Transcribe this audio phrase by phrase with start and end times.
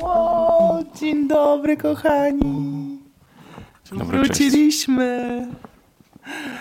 [0.00, 2.98] O, dzień dobry, kochani.
[3.92, 5.46] Dobry, Wróciliśmy.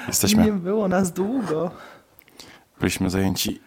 [0.08, 0.44] Jesteśmy.
[0.46, 1.72] Nie było nas długo.
[2.80, 3.62] Byliśmy zajęci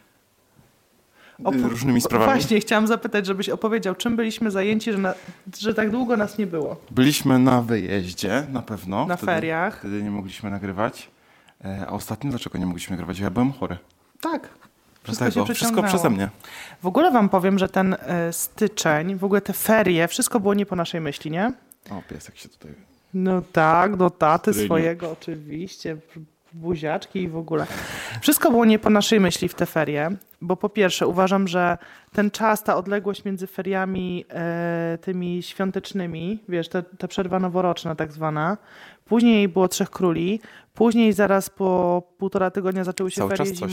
[1.45, 2.33] Opo- różnymi sprawami.
[2.33, 5.15] Właśnie, chciałam zapytać, żebyś opowiedział, czym byliśmy zajęci, że, na,
[5.59, 6.77] że tak długo nas nie było.
[6.91, 9.07] Byliśmy na wyjeździe, na pewno.
[9.07, 9.79] Na wtedy, feriach.
[9.79, 11.11] Wtedy nie mogliśmy nagrywać.
[11.65, 13.19] E, A ostatnio dlaczego nie mogliśmy nagrywać?
[13.19, 13.77] Ja byłem chory.
[14.21, 14.49] Tak.
[15.03, 16.29] Wszystko Dlatego się wszystko przeze mnie.
[16.83, 20.67] W ogóle wam powiem, że ten e, styczeń, w ogóle te ferie, wszystko było nie
[20.67, 21.53] po naszej myśli, nie?
[21.91, 22.75] O, piesek się tutaj...
[23.15, 24.65] No tak, do taty Ryniu.
[24.65, 25.97] swojego oczywiście,
[26.53, 27.67] buziaczki i w ogóle.
[28.21, 31.79] Wszystko było nie po naszej myśli w te ferie, bo po pierwsze uważam, że
[32.13, 38.13] ten czas, ta odległość między feriami e, tymi świątecznymi, wiesz, te, ta przerwa noworoczna tak
[38.13, 38.57] zwana,
[39.05, 40.41] później było Trzech Króli,
[40.75, 43.73] później zaraz po półtora tygodnia zaczęły się Cały ferie czas coś.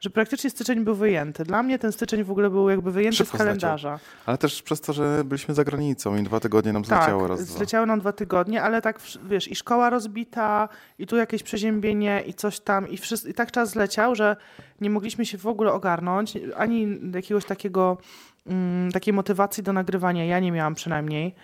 [0.00, 1.44] Że praktycznie styczeń był wyjęty.
[1.44, 3.98] Dla mnie ten styczeń w ogóle był jakby wyjęty Szybko z kalendarza.
[4.26, 7.44] Ale też przez to, że byliśmy za granicą i dwa tygodnie nam zleciało Tak, raz,
[7.44, 7.56] dwa.
[7.56, 10.68] zleciały nam dwa tygodnie, ale tak, wiesz, i szkoła rozbita,
[10.98, 14.36] i tu jakieś przeziębienie, i coś tam, i, wszyscy, i tak czas zleciał, że
[14.80, 17.98] nie mogliśmy się w ogóle ogarnąć, ani jakiegoś takiego,
[18.46, 21.34] mm, takiej motywacji do nagrywania, ja nie miałam przynajmniej.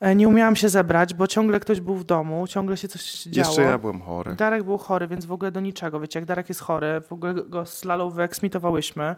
[0.00, 3.48] E, Nie umiałam się zebrać, bo ciągle ktoś był w domu, ciągle się coś działo.
[3.48, 4.34] Jeszcze ja byłem chory.
[4.34, 6.00] Darek był chory, więc w ogóle do niczego.
[6.00, 9.16] Wiecie, jak Darek jest chory, w ogóle go z Lalą wyeksmitowałyśmy.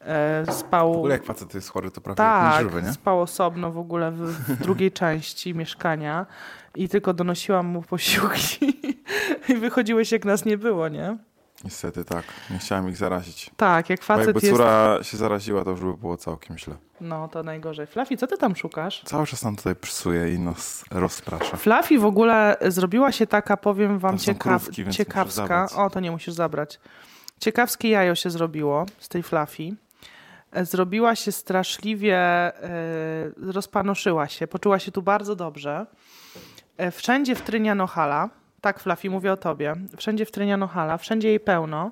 [0.00, 0.92] E, spał...
[0.94, 2.92] W ogóle jak facet jest chory, to prawie Tak, jak nieżywy, nie?
[2.92, 6.26] spał osobno w ogóle w, w drugiej części mieszkania
[6.74, 8.80] i tylko donosiłam mu posiłki
[9.48, 11.16] i wychodziłeś jak nas nie było, nie?
[11.64, 12.24] Niestety tak.
[12.50, 13.50] Nie chciałem ich zarazić.
[13.56, 14.56] Tak, jak Bo facet jakby jest...
[14.56, 16.74] córa się zaraziła, to już by było całkiem źle.
[17.00, 17.86] No, to najgorzej.
[17.86, 19.02] Fluffy, co ty tam szukasz?
[19.04, 21.56] Cały czas nam tutaj psuje i nas rozprasza.
[21.56, 25.68] Fluffy w ogóle zrobiła się taka, powiem wam, ciekaw, krówki, ciekawska.
[25.76, 26.80] O, to nie musisz zabrać.
[27.40, 29.62] Ciekawskie jajo się zrobiło z tej Fluffy.
[30.52, 32.52] E, Zrobiła się straszliwie, e,
[33.52, 35.86] rozpanoszyła się, poczuła się tu bardzo dobrze.
[36.76, 38.30] E, Wszędzie wtryniano hala.
[38.64, 39.74] Tak, Fluffy, mówię o tobie.
[39.96, 41.90] Wszędzie wtryniano hala, wszędzie jej pełno.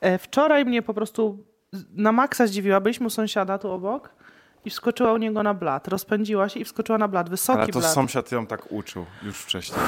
[0.00, 1.44] E, Wczoraj mnie po prostu
[1.92, 2.80] na maksa zdziwiła.
[2.80, 4.10] Byliśmy u sąsiada tu obok
[4.64, 5.88] i wskoczyła u niego na blat.
[5.88, 7.30] Rozpędziła się i wskoczyła na blat.
[7.30, 7.92] Wysoki Ale to blat.
[7.92, 9.80] sąsiad ją tak uczył już wcześniej.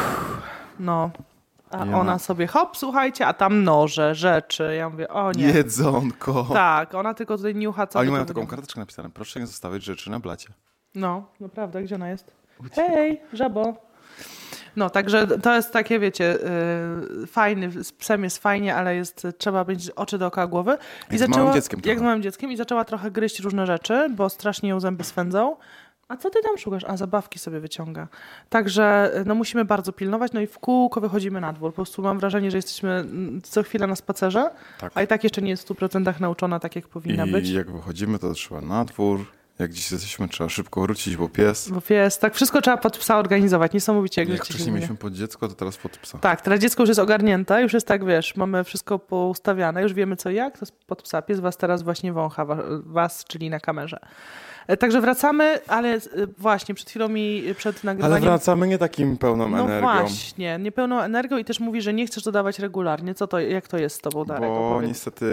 [0.81, 1.11] No.
[1.71, 4.75] A I ona- sobie, hop, słuchajcie, a tam noże, rzeczy.
[4.79, 5.45] Ja mówię, o nie.
[5.47, 6.47] Jedzonko.
[6.53, 9.11] Tak, ona tylko tutaj niucha, co A oni mają taką karteczkę napisane.
[9.11, 10.49] Proszę nie zostawiać rzeczy na blacie.
[10.95, 12.33] No, naprawdę, gdzie ona jest?
[12.75, 13.88] Hej, żabo.
[14.79, 16.39] No, także to jest takie, wiecie,
[17.21, 20.79] yy, fajny, z psem jest fajnie, ale jest, trzeba mieć oczy dookoła głowy.
[21.11, 24.29] Jak z małym dzieckiem Jak z małym dzieckiem i zaczęła trochę gryźć różne rzeczy, bo
[24.29, 25.57] strasznie ją zęby swędzą.
[26.09, 26.85] A co ty tam szukasz?
[26.85, 28.09] A zabawki sobie wyciąga.
[28.49, 31.71] Także no, musimy bardzo pilnować, no i w kółko wychodzimy na dwór.
[31.71, 34.51] Po prostu mam wrażenie, że jesteśmy mm, co chwilę na spacerze,
[34.81, 34.93] Tak.
[34.95, 37.51] a i tak jeszcze nie jest w 100% nauczona tak, jak powinna I być.
[37.51, 39.38] jak wychodzimy, to trzeba na dwór.
[39.59, 41.71] Jak gdzieś jesteśmy, trzeba szybko wrócić, bo pies.
[41.71, 44.21] Bo pies, tak wszystko trzeba pod psa organizować, niesamowicie.
[44.23, 46.19] Jak, Jak wcześniej mieliśmy pod dziecko, to teraz pod psa.
[46.19, 50.17] Tak, teraz dziecko już jest ogarnięte, już jest tak, wiesz, mamy wszystko poustawiane, już wiemy
[50.17, 51.23] co jak, to jest pod psa.
[51.23, 53.99] Pies was teraz właśnie wącha, wa- was, czyli na kamerze.
[54.67, 56.01] E, Także wracamy, ale e,
[56.39, 58.25] właśnie przed chwilą mi, e, przed Ale nagrywaniem...
[58.29, 59.81] wracamy nie takim pełną no energią.
[59.81, 63.15] właśnie, niepełną energią i też mówi, że nie chcesz dodawać regularnie.
[63.15, 64.49] Co to, jak to jest z tobą, Darek?
[64.49, 64.89] Bo Opowiedz.
[64.89, 65.27] niestety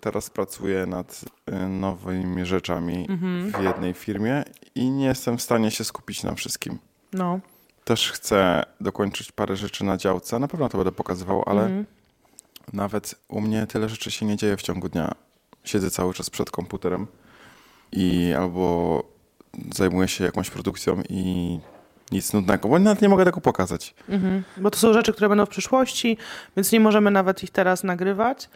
[0.00, 3.52] teraz pracuję nad y, nowymi rzeczami Mhm.
[3.72, 4.44] W jednej firmie
[4.74, 6.78] i nie jestem w stanie się skupić na wszystkim.
[7.12, 7.40] No,
[7.84, 10.38] Też chcę dokończyć parę rzeczy na działce.
[10.38, 11.86] Na pewno to będę pokazywał, ale Mhm.
[12.72, 15.14] nawet u mnie tyle rzeczy się nie dzieje w ciągu dnia.
[15.64, 17.06] Siedzę cały czas przed komputerem
[17.92, 19.02] i albo
[19.74, 21.58] zajmuję się jakąś produkcją i
[22.12, 23.94] nic nudnego, bo nawet nie mogę tego pokazać.
[24.08, 24.42] mhm.
[24.56, 26.16] bo to są rzeczy, które będą w przyszłości,
[26.56, 28.48] więc nie możemy nawet ich teraz nagrywać.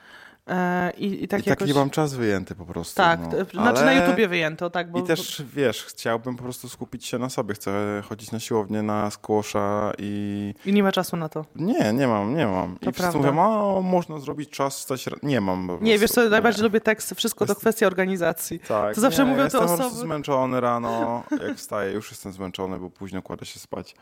[0.51, 1.69] E, I, i tak I tak jakoś...
[1.69, 2.97] nie mam czas wyjęty po prostu.
[2.97, 3.31] Tak, no.
[3.31, 4.99] t- znaczy na Ale- YouTubie wyjęto, tak, bo...
[4.99, 7.55] I też, wiesz, chciałbym po prostu skupić się na sobie.
[7.55, 10.55] Chcę chodzić na siłownię, na squasha i...
[10.67, 11.45] I nie ma czasu na to.
[11.57, 12.79] Nie, nie mam, nie mam.
[12.79, 15.07] To I wszyscy mówią, o, można zrobić czas, stać...
[15.07, 18.59] ra-" Nie mam po Nie, wiesz co, najbardziej lubię teksty, wszystko to Jest- kwestia organizacji.
[18.61, 22.79] Tak, To zawsze nie, mówią jestem prostu osoby- zmęczony rano, jak wstaję, już jestem zmęczony,
[22.79, 23.95] bo późno kładę się spać.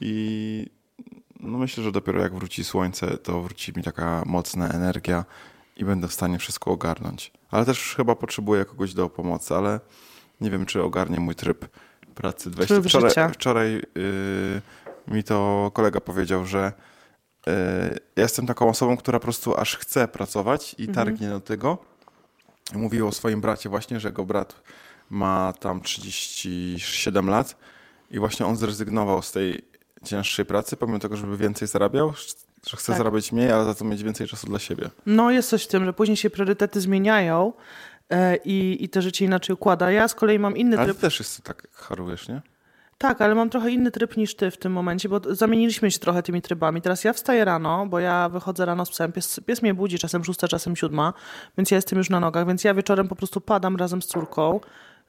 [0.00, 0.66] I
[1.40, 5.24] no myślę, że dopiero jak wróci słońce, to wróci mi taka mocna energia
[5.82, 7.32] i będę w stanie wszystko ogarnąć.
[7.50, 9.80] Ale też chyba potrzebuję kogoś do pomocy, ale
[10.40, 11.66] nie wiem, czy ogarnie mój tryb
[12.14, 12.50] pracy.
[12.50, 12.74] 20.
[12.74, 13.28] Tryb Wczoraj, życia.
[13.28, 14.62] wczoraj yy,
[15.14, 16.72] mi to kolega powiedział, że
[17.46, 17.52] yy,
[18.16, 20.94] ja jestem taką osobą, która po prostu aż chce pracować i Mhm.
[20.94, 21.78] targnie do tego.
[22.74, 24.62] Mówił o swoim bracie właśnie, że jego brat
[25.10, 27.56] ma tam 37 lat
[28.10, 29.62] i właśnie on zrezygnował z tej
[30.04, 32.12] cięższej pracy, pomimo tego, żeby więcej zarabiał,
[32.68, 32.98] że chce Tak.
[32.98, 34.90] zarabiać mniej, ale za to mieć więcej czasu dla siebie.
[35.06, 37.52] No jest coś w tym, że później się priorytety zmieniają
[38.10, 39.90] e, i, i to życie inaczej układa.
[39.90, 40.96] Ja z kolei mam inny Ale tryb.
[40.96, 42.42] ty też jest tak harujesz, nie?
[42.98, 46.22] Tak, ale mam trochę inny tryb niż ty w tym momencie, bo zamieniliśmy się trochę
[46.22, 46.82] tymi trybami.
[46.82, 49.12] Teraz ja wstaję rano, bo ja wychodzę rano z psem.
[49.12, 51.12] Pies, pies mnie budzi czasem szósta, czasem siódma,
[51.58, 54.60] więc ja jestem już na nogach, więc ja wieczorem po prostu padam razem z córką,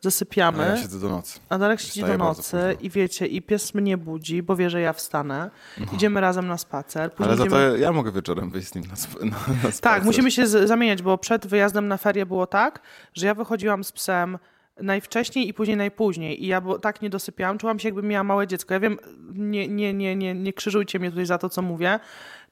[0.04, 0.64] zasypiamy.
[0.64, 1.40] A ja siedzę do nocy.
[1.50, 4.94] A Darek siedzi do nocy i wiecie, i pies mnie budzi, bo wie, że ja
[4.94, 5.50] wstanę.
[5.94, 7.12] Idziemy razem na spacer.
[7.18, 7.50] Ale za idziemy...
[7.50, 9.80] to ja mogę wieczorem wyjść z nim na, sp- na, na spacer.
[9.82, 12.82] Tak, musimy się z- zamieniać, bo przed wyjazdem na ferie było tak,
[13.14, 14.38] że ja wychodziłam z psem
[14.82, 18.48] najwcześniej i później najpóźniej i ja bo, tak nie dosypiałam, czułam się jakbym miała małe
[18.48, 18.74] dziecko.
[18.74, 18.98] Ja wiem,
[19.34, 22.00] nie, nie, nie, nie, nie krzyżujcie mnie tutaj za to, co mówię.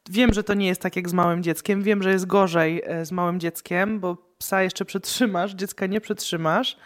[0.09, 3.06] Wiem, że to nie jest tak jak z małym dzieckiem, wiem, że jest gorzej e,
[3.06, 6.77] z małym dzieckiem, bo psa jeszcze przetrzymasz, dziecka nie przetrzymasz.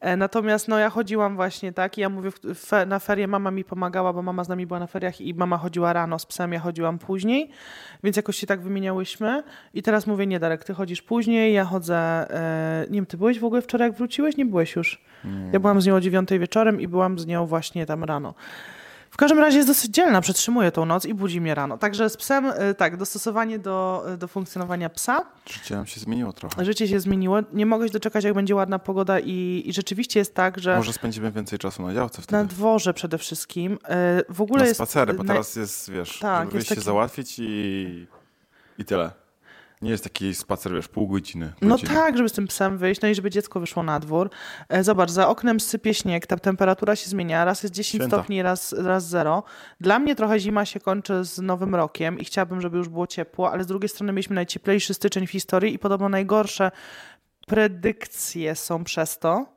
[0.00, 3.64] E, Natomiast no ja chodziłam właśnie tak i ja mówię, fe, na ferie mama mi
[3.64, 6.60] pomagała, bo mama z nami była na feriach i mama chodziła rano z psem, ja
[6.60, 7.50] chodziłam później,
[8.04, 9.42] więc jakoś się tak wymieniałyśmy
[9.74, 11.96] i teraz mówię, nie Darek, ty chodzisz później, ja chodzę,
[12.30, 14.36] e, nie wiem, ty byłeś w ogóle wczoraj jak wróciłeś?
[14.36, 15.00] Nie byłeś już.
[15.52, 18.34] Ja byłam z nią o dziewiątej wieczorem i byłam z nią właśnie tam rano.
[19.16, 21.78] W każdym razie jest dosyć dzielna, przetrzymuje tą noc i budzi mnie rano.
[21.78, 25.24] Także z psem, e, tak, dostosowanie do, do funkcjonowania psa.
[25.50, 26.64] Życie nam się zmieniło trochę.
[26.64, 27.38] Życie się zmieniło.
[27.52, 30.92] Nie mogę się doczekać, jak będzie ładna pogoda i, i rzeczywiście jest tak, że Może
[30.92, 32.44] spędzimy więcej czasu na działce na wtedy.
[32.44, 33.78] dworze przede wszystkim.
[33.88, 34.76] e, W ogóle Na jest...
[34.78, 38.06] spacery, bo na- teraz jest, wiesz, Tak, jest wyjść się taki- załatwić i,
[38.78, 39.10] i tyle.
[39.82, 41.52] Nie jest taki spacer, wiesz, pół godziny.
[41.62, 44.30] No tak, żeby z tym psem wyjść, no i żeby dziecko wyszło na dwór.
[44.68, 48.16] E, Zobacz, za oknem sypie śnieg, ta temperatura się zmienia, raz jest 10 Święta.
[48.16, 49.42] stopni, raz, raz 0.
[49.80, 53.52] Dla mnie trochę zima się kończy z Nowym Rokiem i chciałabym, żeby już było ciepło,
[53.52, 56.70] ale z drugiej strony mieliśmy najcieplejszy styczeń w historii i podobno najgorsze
[57.46, 59.55] predykcje są przez to,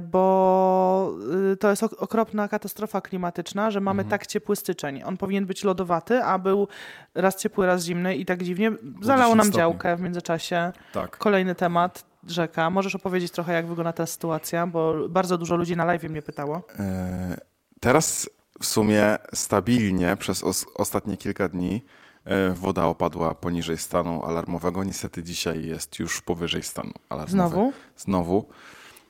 [0.00, 1.12] bo
[1.52, 5.02] y, to jest ok- okropna katastrofa klimatyczna, że mamy tak ciepły styczeń.
[5.04, 6.68] On powinien być lodowaty, a był
[7.14, 8.70] raz ciepły, raz zimny i tak dziwnie.
[9.02, 9.56] Zalało 10 nam stopni.
[9.58, 10.72] działkę w międzyczasie.
[10.92, 11.16] Tak.
[11.18, 12.70] Kolejny temat, rzeka.
[12.70, 16.62] Możesz opowiedzieć trochę, jak wygląda ta sytuacja, bo bardzo dużo ludzi na live mnie pytało.
[16.78, 17.36] E,
[17.80, 18.30] Teraz
[18.60, 21.84] w sumie stabilnie przez os- ostatnie kilka dni
[22.24, 24.84] e, woda opadła poniżej stanu alarmowego.
[24.84, 27.48] Niestety dzisiaj jest już powyżej stanu alarmowego.
[27.48, 27.72] Znowu?
[27.96, 28.48] Znowu.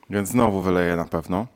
[0.09, 1.47] Więc znowu wyleje na pewno.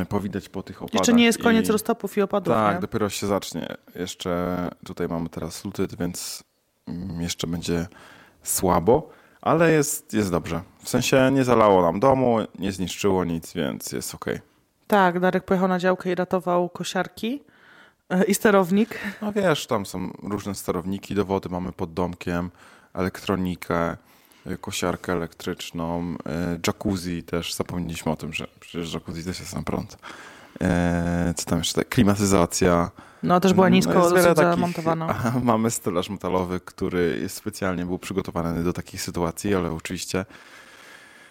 [0.00, 0.94] E, Powidać po tych opadach.
[0.94, 1.72] Jeszcze nie jest koniec i...
[1.72, 2.80] roztopów i opadów, Tak, nie?
[2.80, 3.76] dopiero się zacznie.
[3.94, 4.56] Jeszcze
[4.86, 6.44] tutaj mamy teraz luty, więc
[6.88, 7.86] mm, jeszcze będzie
[8.42, 9.10] słabo,
[9.40, 10.60] ale jest, jest dobrze.
[10.82, 14.40] W sensie nie zalało nam domu, nie zniszczyło nic, więc jest okej.
[14.86, 17.42] Tak, Darek pojechał na działkę i ratował kosiarki
[18.10, 18.98] e, i sterownik.
[19.22, 22.50] No wiesz, tam są różne sterowniki do wody, mamy pod domkiem,
[22.94, 23.96] elektronikę,
[24.56, 29.98] kosiarkę elektryczną, y, jacuzzi też, zapomnieliśmy o tym, że przecież jacuzzi też jest na prąd.
[30.60, 31.84] E, Co tam jeszcze?
[31.84, 32.90] Klimatyzacja.
[33.22, 35.14] No, też była nisko No, zamontowana.
[35.42, 40.24] Mamy stelaż metalowy, który jest specjalnie był przygotowany do takich sytuacji, ale oczywiście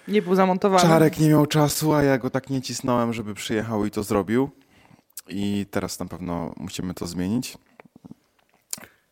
[0.08, 0.82] Nie był zamontowany.
[0.82, 4.50] Czarek nie miał czasu, a ja go tak nie cisnąłem, żeby przyjechał i to zrobił.
[5.30, 7.58] I teraz na pewno musimy to zmienić.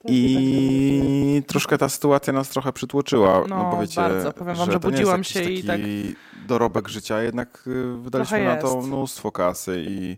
[0.08, 3.42] I troszkę ta sytuacja nas trochę przytłoczyła.
[3.48, 4.34] No, No, bo wiecie, bardzo.
[4.34, 6.16] Powiem wam, że nie budziłam się i taki
[6.48, 10.18] dorobek życia, jednak y, wydaliśmy na to mnóstwo kasy i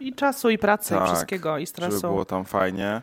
[0.00, 2.00] I czasu, i pracy, i Tak, wszystkiego, i żeby stresu.
[2.00, 3.02] było tam fajnie.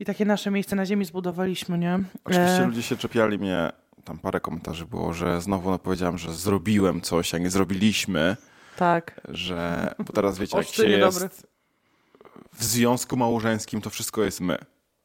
[0.00, 1.98] I takie nasze miejsce na ziemi zbudowaliśmy, nie?
[2.24, 3.72] Oczywiście E, ludzie się czepiali mnie,
[4.04, 8.36] tam parę komentarzy było, że znowu no, powiedziałem, że zrobiłem coś, a nie zrobiliśmy,
[8.76, 9.20] Tak.
[9.28, 11.24] że, bo teraz wiecie, jak się niedobry.
[11.24, 11.46] jest
[12.52, 14.58] w związku małżeńskim, to wszystko jest my.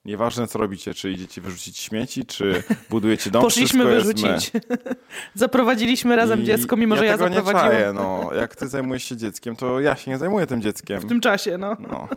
[0.05, 4.51] Nieważne co robicie, czy idziecie wyrzucić śmieci, czy budujecie dom, Poszliśmy wyrzucić.
[5.33, 8.29] Zaprowadziliśmy razem I dziecko, mimo że ja tego nie zaprowadziłam czaję, no.
[8.35, 10.99] Jak ty zajmujesz się dzieckiem, to ja się nie zajmuję tym dzieckiem.
[10.99, 11.77] w tym czasie, no.
[11.79, 12.07] No.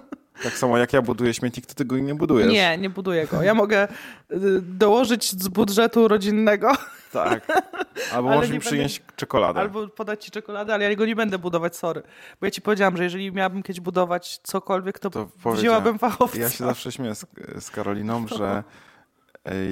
[0.43, 2.53] Tak samo jak ja buduję śmietnik, to ty go nie budujesz.
[2.53, 3.43] Nie, nie buduję go.
[3.43, 3.89] Ja mogę
[4.33, 6.73] y, dołożyć z budżetu rodzinnego
[7.15, 7.47] Tak.
[8.15, 9.61] Albo Ale możesz mi będę- przynieść czekoladę.
[9.61, 12.03] albo podać ci czekoladę, ale ja go nie będę budować, sorry.
[12.41, 16.39] Bo ja ci powiedziałam, że jeżeli miałabym kiedyś budować cokolwiek, to, To wzięłabym fachowca.
[16.39, 17.27] Ja się zawsze śmieję z,
[17.59, 18.63] z Karoliną, że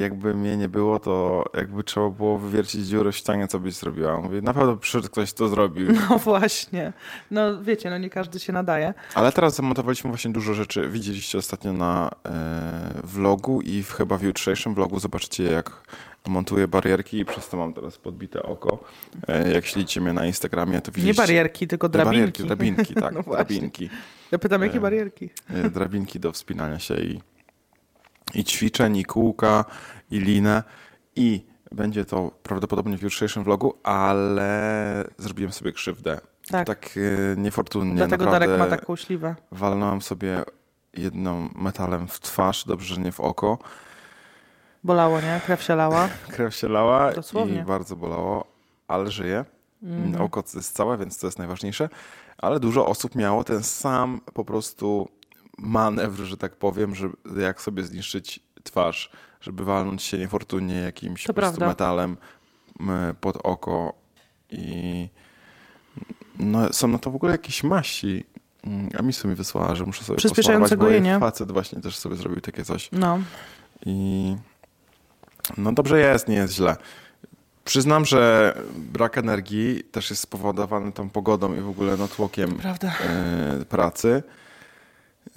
[0.00, 4.20] jakby mnie nie było, to jakby trzeba było wywiercić dziurę w ścianie, co byś zrobiła.
[4.20, 5.88] Mówię, na pewno przyszedł ktoś, to zrobił.
[6.10, 6.92] No właśnie.
[7.30, 8.94] No wiecie, no nie każdy się nadaje.
[9.14, 10.88] Ale teraz zamontowaliśmy właśnie dużo rzeczy.
[10.88, 15.82] Widzieliście ostatnio na e, vlogu i w, chyba w jutrzejszym vlogu zobaczycie, jak
[16.26, 18.84] montuję barierki i przez to mam teraz podbite oko.
[19.28, 21.22] E, jak śledzicie mnie na Instagramie, to Nie widzieliście...
[21.22, 22.16] barierki, tylko Nie drabinki.
[22.18, 23.44] Barierki, drabinki, tak, No właśnie.
[23.44, 23.90] drabinki.
[24.32, 25.30] Ja pytam, jakie E, barierki?
[25.54, 27.20] e, drabinki do wspinania się i,
[28.34, 29.64] i ćwiczeń, i kółka,
[30.10, 30.62] i linę.
[31.16, 36.20] I będzie to prawdopodobnie w jutrzejszym vlogu, ale zrobiłem sobie krzywdę.
[36.50, 36.66] Tak.
[36.66, 37.94] Tak e, niefortunnie.
[37.94, 39.34] Dlatego Darek ma taką śliwę.
[39.52, 40.42] walnąłem sobie
[40.94, 43.58] jedną metalem w twarz, dobrze, że nie w oko.
[44.84, 45.40] Bolało, nie?
[45.46, 46.08] Krew się lała.
[46.34, 47.60] Krew się lała Dosłownie.
[47.60, 48.44] i bardzo bolało.
[48.88, 49.44] ale żyje.
[49.82, 50.22] Mhm.
[50.24, 51.88] Oko jest całe, więc to jest najważniejsze.
[52.38, 55.08] Ale dużo osób miało ten sam po prostu
[55.58, 57.08] manewr, że tak powiem, że
[57.40, 62.16] jak sobie zniszczyć twarz, żeby walnąć się niefortunnie jakimś To po prostu metalem
[63.20, 63.94] pod oko
[64.50, 65.08] i
[66.38, 68.24] no, są na to w ogóle jakieś maści.
[68.64, 72.16] Mm, A Misu mi wysłała, że muszę sobie posmarować, bo jej facet właśnie też sobie
[72.16, 72.88] zrobił takie coś.
[72.92, 73.18] No.
[73.86, 74.36] I
[75.56, 76.76] no dobrze jest, nie jest źle.
[77.64, 82.92] Przyznam, że brak energii też jest spowodowany tą pogodą i w ogóle natłokiem Prawda.
[83.04, 84.22] e, pracy.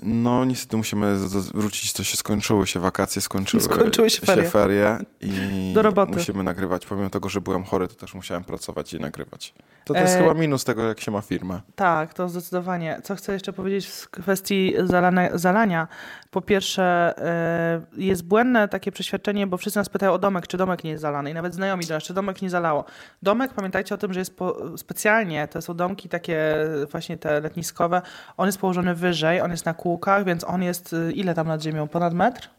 [0.04, 1.16] No niestety musimy
[1.54, 4.98] wrócić, to się skończyły się wakacje, skończyły, Skończyły się ferie.
[5.22, 6.12] i Do roboty.
[6.12, 6.86] musimy nagrywać.
[6.86, 9.54] Pomimo tego, że byłem chory, to też musiałem pracować i nagrywać.
[9.86, 11.62] To, to jest E, chyba minus tego, jak się ma firmę.
[11.76, 13.00] Tak, to zdecydowanie.
[13.04, 15.38] Co chcę jeszcze powiedzieć w kwestii zalania?
[15.38, 15.88] zalania.
[16.32, 20.84] Po pierwsze, e, jest błędne takie przeświadczenie, bo wszyscy nas pytają o domek, czy domek
[20.84, 21.32] nie jest zalany.
[21.32, 22.86] I nawet znajomi do nas, czy domek nie zalało.
[23.22, 26.56] Domek, pamiętajcie o tym, że jest po, specjalnie, to są domki takie
[26.92, 28.02] właśnie te letniskowe,
[28.38, 31.62] on jest położony wyżej, on jest na kółkach, więc on jest, y, ile tam nad
[31.62, 31.88] ziemią?
[31.88, 32.50] Ponad metr?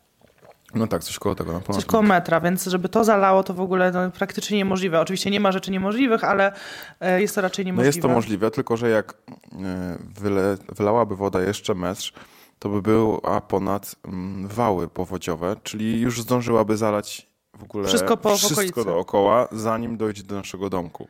[0.75, 1.77] No tak, coś koło tego na ponad.
[1.77, 5.01] Coś koło metra, więc żeby to zalało, to w ogóle no, praktycznie niemożliwe.
[5.01, 6.53] Oczywiście nie ma rzeczy niemożliwych, ale
[7.01, 7.87] e, jest to raczej No niemożliwe.
[7.89, 9.15] jest to możliwe, tylko że jak
[9.53, 12.13] e, wyle, wylałaby woda jeszcze metr,
[12.59, 18.37] to by była ponad mm, wały powodziowe, czyli już zdążyłaby zalać w ogóle Wszystko po-
[18.37, 21.09] wszystko dookoła, zanim dojdzie do naszego domku.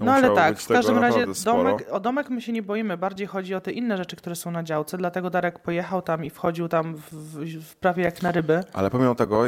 [0.00, 3.54] No ale tak, w każdym razie domek, o domek my się nie boimy, bardziej chodzi
[3.54, 6.96] o te inne rzeczy, które są na działce, dlatego Darek pojechał tam i wchodził tam
[6.96, 7.14] w,
[7.62, 8.60] w, prawie jak na ryby.
[8.72, 9.44] Ale pomimo tego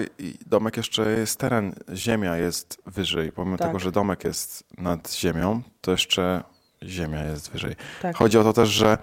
[0.47, 3.33] domek jeszcze jest teren, ziemia jest wyżej.
[3.33, 3.69] Pomimo Tak.
[3.69, 6.43] tego, że domek jest nad ziemią, to jeszcze
[6.83, 7.77] ziemia jest wyżej.
[8.03, 8.17] Tak.
[8.17, 8.99] Chodzi o to też, że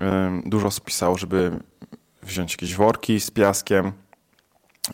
[0.00, 1.50] ym, dużo osób pisało, żeby
[2.22, 3.92] wziąć jakieś worki z piaskiem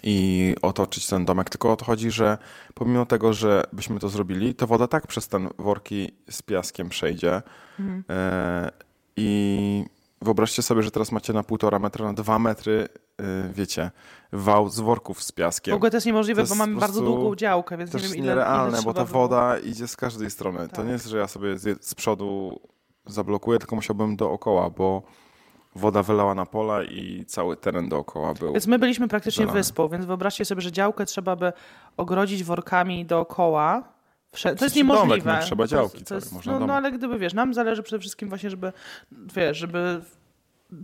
[0.02, 1.50] i otoczyć ten domek.
[1.50, 2.38] Tylko o to chodzi, że
[2.74, 7.42] pomimo tego, że byśmy to zrobili, to woda tak przez ten worki z piaskiem przejdzie.
[7.80, 8.04] Mhm.
[8.10, 8.70] E,
[9.16, 9.84] I
[10.22, 12.88] wyobraźcie sobie, że teraz macie na półtora metra, na dwa metry,
[13.20, 13.90] y, wiecie,
[14.32, 15.74] wał z worków z W piaskiem.
[15.74, 18.14] ogóle to jest niemożliwe, To jest bo mamy bardzo długą działkę, więc To nie jest
[18.14, 19.18] wiem ile, nierealne, ile bo ta było.
[19.22, 20.68] woda idzie z każdej strony.
[20.68, 20.86] To Tak.
[20.86, 22.60] nie jest, że ja sobie z, z przodu
[23.06, 25.02] zablokuję, tylko musiałbym dookoła, bo
[25.74, 28.52] woda wylała na pola i cały teren dookoła był.
[28.52, 29.60] Więc my byliśmy praktycznie zalany.
[29.60, 31.52] wyspą, więc wyobraźcie sobie, że działkę trzeba by
[31.96, 33.82] ogrodzić workami dookoła.
[34.32, 35.08] Wsze- To jest niemożliwe.
[35.18, 37.34] domek, no, trzeba To jest- działki, to jest, tak, można no, no ale gdyby wiesz,
[37.34, 38.72] nam zależy przede wszystkim właśnie, żeby
[39.34, 40.00] wiesz, żeby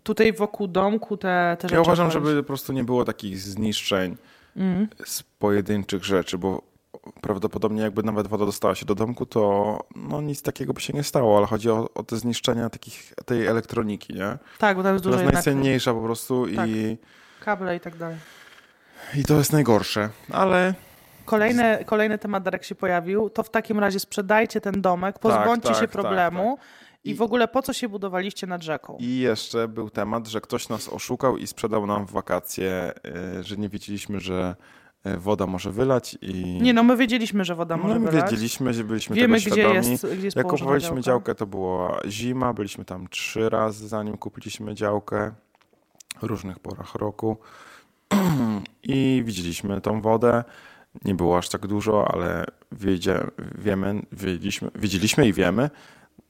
[0.02, 4.16] tutaj wokół domku te, te rzeczy Ja uważam, żeby po prostu nie było takich zniszczeń
[4.56, 4.88] Mhm.
[5.04, 6.62] z pojedynczych rzeczy, bo
[7.20, 11.02] prawdopodobnie jakby nawet woda dostała się do domku, to no nic takiego by się nie
[11.02, 14.38] stało, ale chodzi o, o te zniszczenia takich, tej elektroniki, nie?
[14.58, 16.68] Tak, bo tam jest dużo jest najcenniejsza po prostu Tak.
[16.68, 16.98] i,
[17.40, 18.16] kable i tak dalej.
[19.16, 20.74] i to jest najgorsze, ale
[21.24, 23.30] Kolejny, kolejny temat, Darek, się pojawił.
[23.30, 26.58] To w takim razie sprzedajcie ten domek, pozbądźcie tak, się tak, problemu
[27.04, 28.96] i I- w ogóle po co się budowaliście nad rzeką?
[29.00, 32.92] I jeszcze był temat, że ktoś nas oszukał i sprzedał nam w wakacje,
[33.38, 34.56] y, że nie wiedzieliśmy, że
[35.18, 38.30] woda może wylać i Nie no, my wiedzieliśmy, że woda może no, my wylać.
[38.30, 39.90] wiedzieliśmy, że byliśmy Wiemy, tego gdzie świadomi.
[39.90, 41.02] jest, gdzie jest Jak kupowaliśmy działka.
[41.02, 45.32] działkę, to była zima, byliśmy tam trzy razy, zanim kupiliśmy działkę
[46.20, 47.36] w różnych porach roku
[48.82, 50.44] i widzieliśmy tą wodę.
[51.04, 53.20] Nie było aż tak dużo, ale wiedzie,
[53.58, 55.70] wiemy, wiedzieliśmy, wiedzieliśmy i wiemy,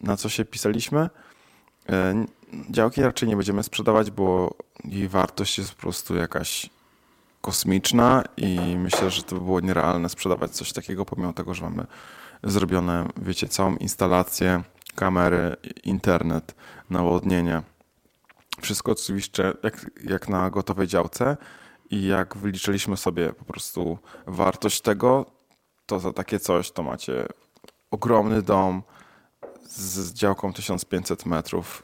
[0.00, 1.10] na co się pisaliśmy.
[1.88, 2.24] E,
[2.70, 4.54] Działki raczej nie będziemy sprzedawać, bo
[4.84, 6.70] jej wartość jest po prostu jakaś
[7.46, 11.86] kosmiczna i myślę, że to by było nierealne sprzedawać coś takiego, pomimo tego, że mamy
[12.44, 14.62] zrobione, wiecie, całą instalację,
[14.94, 16.54] kamery, internet,
[16.90, 17.62] nawodnienie.
[18.60, 21.36] Wszystko oczywiście jak, jak na gotowej działce
[21.90, 25.26] i jak wyliczyliśmy sobie po prostu wartość tego,
[25.86, 27.26] to za takie coś to macie
[27.90, 28.82] ogromny dom
[29.68, 31.82] z działką 1500 metrów,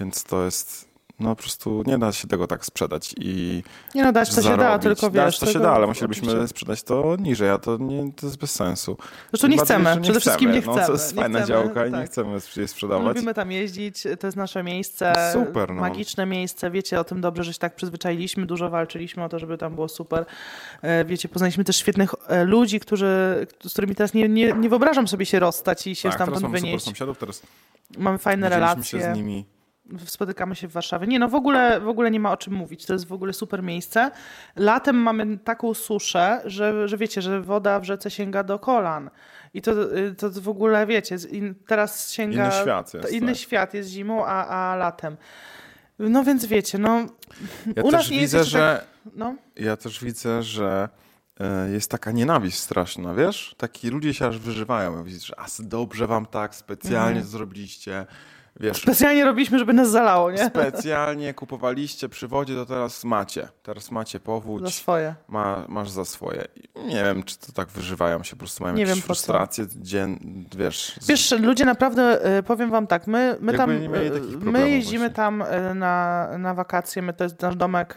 [0.00, 0.87] więc to jest,
[1.20, 3.62] no po prostu nie da się tego tak sprzedać i
[3.94, 4.82] Nie no, dać to się da, zarobić.
[4.82, 5.38] tylko Dać wiesz...
[5.38, 6.48] to się da, ale musielibyśmy oczywiście.
[6.48, 8.96] sprzedać to niżej, a to, nie, to jest bez sensu.
[9.32, 10.86] Zresztą nie chcemy, że przede wszystkim nie No, chcemy.
[10.86, 12.06] to jest nie fajna chcemy, działka i nie tak.
[12.06, 13.06] chcemy jej sprzedawać.
[13.16, 15.80] Lubimy tam jeździć, to jest nasze miejsce, Super, no.
[15.80, 16.70] magiczne miejsce.
[16.70, 19.88] Wiecie o tym dobrze, że się tak przyzwyczailiśmy, dużo walczyliśmy o to, żeby tam było
[19.88, 20.24] super.
[20.82, 25.08] E, Wiecie, poznaliśmy też świetnych e, ludzi, którzy, z którymi teraz nie, nie, nie wyobrażam
[25.08, 26.84] sobie się rozstać i się tak, stamtąd mamy super wynieść.
[26.84, 27.42] sąsiadów, teraz
[27.98, 29.00] Mamy fajne relacje.
[29.00, 29.44] się z nimi.
[30.06, 31.06] Spotykamy się w Warszawie.
[31.06, 32.86] Nie, no w ogóle, w ogóle nie ma o czym mówić.
[32.86, 34.10] To jest w ogóle super miejsce.
[34.56, 39.10] Latem mamy taką suszę, że, że wiecie, że woda w rzece sięga do kolan.
[39.54, 41.16] I to, y, to w ogóle, wiecie,
[41.66, 42.44] teraz sięga...
[42.44, 43.36] Inny świat jest, Inny tak.
[43.36, 45.16] świat jest zimą, a, a latem.
[45.98, 47.06] No więc wiecie, no...
[47.76, 50.88] Ja u nas też nie jest widzę, jeszcze że Tak, no, ja też widzę, że
[51.40, 53.54] e, jest taka nienawiść straszna, wiesz?
[53.58, 55.04] Taki ludzie się aż wyżywają.
[55.04, 57.26] Widzisz, że dobrze wam tak, specjalnie Mhm.
[57.26, 58.06] zrobiliście.
[58.60, 60.46] Wiesz, Specjalnie robiliśmy, żeby nas zalało, nie?
[60.46, 63.48] specjalnie kupowaliście przy wodzie, to teraz macie.
[63.62, 65.14] Teraz macie Za powódź, swoje.
[65.28, 66.44] ma, masz za swoje.
[66.86, 70.18] Nie wiem, czy to tak wyżywają się, po prostu mają Nie jakieś wiem, frustracje, dzien,
[70.56, 70.96] wiesz.
[71.00, 74.98] z- Wiesz, ludzie naprawdę, y, powiem wam tak, my, my Jakby tam, y, my jeździmy
[74.98, 75.14] właśnie.
[75.16, 77.94] tam y, na, na wakacje, my to jest nasz domek,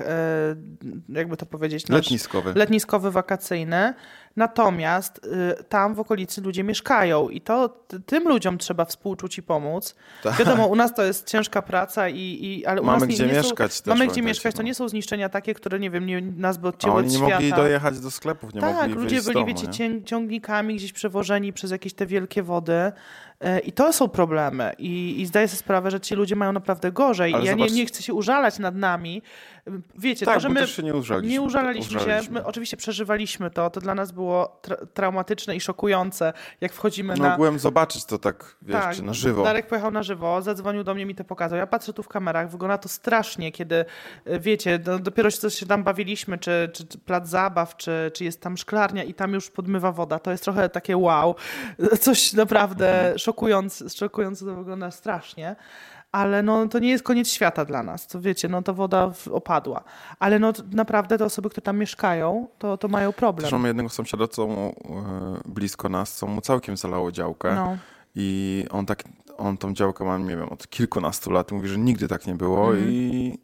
[1.09, 2.53] jakby to powiedzieć, nasz letniskowy.
[2.55, 3.93] letniskowy, wakacyjny.
[4.35, 5.25] Natomiast
[5.59, 9.95] y, tam w okolicy ludzie mieszkają i to t- tym ludziom trzeba współczuć i pomóc.
[10.23, 10.35] Tak.
[10.35, 13.27] Wiadomo, u nas to jest ciężka praca, i, i, ale u Mamy nas nie, gdzie
[13.27, 14.67] nie mieszkać są, Mamy gdzie mieszkać, to no.
[14.67, 17.33] nie są zniszczenia takie, które nie wiem, nie, nas by odcięły oni od nie świata.
[17.35, 20.03] mogli dojechać do sklepów, nie tak, mogli ludzie wyjść z byli, domu, wiecie, nie?
[20.03, 22.91] ciągnikami gdzieś przewożeni przez jakieś te wielkie wody.
[23.41, 24.71] E, I to są problemy.
[24.77, 27.33] I, I zdaję sobie sprawę, że ci ludzie mają naprawdę gorzej.
[27.33, 29.21] Ale I ja zobacz- nie, nie chcę się użalać nad nami.
[29.97, 31.31] Wiecie, Tak, to, że my też się nie użaliśmy.
[31.31, 31.97] nie użalaliśmy się.
[32.05, 32.33] Użaliliśmy.
[32.33, 33.69] My oczywiście przeżywaliśmy to.
[33.69, 37.33] To dla nas było tra- traumatyczne i szokujące, jak wchodzimy No na...
[37.33, 39.43] ogółem zobaczyć to tak, wiesz, Tak, na żywo.
[39.43, 41.57] Darek pojechał na żywo, zadzwonił do mnie, mi to pokazał.
[41.59, 43.85] Ja patrzę tu w kamerach, wygląda to strasznie, kiedy
[44.25, 48.23] e, wiecie, do, dopiero się, się tam bawiliśmy, czy, czy, czy plac zabaw, czy, czy
[48.23, 50.19] jest tam szklarnia i tam już podmywa woda.
[50.19, 51.35] To jest trochę takie wow.
[51.99, 53.13] Coś naprawdę
[53.95, 55.55] szokujące to wygląda strasznie.
[56.11, 58.07] Ale no, to nie jest koniec świata dla nas.
[58.07, 59.83] To wiecie, no ta woda opadła.
[60.19, 63.43] Ale no naprawdę te osoby, które tam mieszkają, to, to mają problem.
[63.43, 67.55] Też mamy jednego sąsiada, co mu, e, blisko nas, co mu całkiem zalało działkę.
[67.55, 67.77] No.
[68.15, 69.03] I on tak,
[69.37, 71.51] on tą działkę ma, nie wiem, od kilkunastu lat.
[71.51, 72.89] Mówi, że nigdy tak nie było Mhm.
[72.91, 73.37] i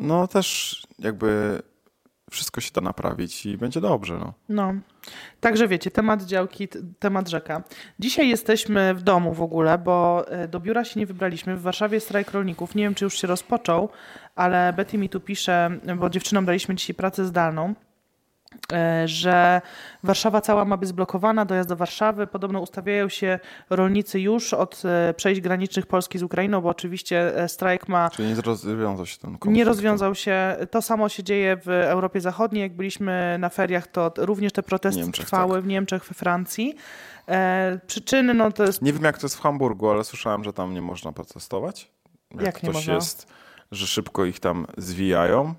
[0.00, 1.62] no też jakby
[2.30, 4.34] wszystko się da naprawić i będzie dobrze, no.
[4.48, 4.74] No.
[5.40, 6.68] Także wiecie, temat działki,
[6.98, 7.62] temat rzeka.
[7.98, 11.56] Dzisiaj jesteśmy w domu w ogóle, bo e, do biura się nie wybraliśmy.
[11.56, 12.74] W Warszawie strajk rolników.
[12.74, 13.88] Nie wiem, czy już się rozpoczął,
[14.34, 17.74] ale Betty mi tu pisze, bo dziewczynom daliśmy dzisiaj pracę zdalną,
[19.04, 19.60] że
[20.02, 22.26] Warszawa cała ma być zblokowana, dojazd do Warszawy.
[22.26, 23.38] Podobno ustawiają się
[23.70, 28.28] rolnicy już od e, przejść granicznych Polski z Ukrainą, bo oczywiście e, strajk ma Czyli
[28.28, 29.56] nie rozwiązał się ten konflikt.
[29.56, 30.56] nie rozwiązał się.
[30.70, 32.62] To samo się dzieje w Europie Zachodniej.
[32.62, 36.74] Jak byliśmy na feriach, to również te protesty Niemczech, trwały w Niemczech, we Francji.
[37.28, 38.82] E, przyczyny, no to jest.
[38.82, 41.90] Nie wiem, jak to jest w Hamburgu, ale słyszałem, że tam nie można protestować.
[42.30, 42.94] Jak, Jak nie ktoś można?
[42.94, 43.26] jest,
[43.72, 45.54] że szybko ich tam zwijają.